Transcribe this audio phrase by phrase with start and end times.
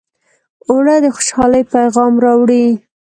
[0.69, 2.65] اوړه د خوشحالۍ پیغام راوړي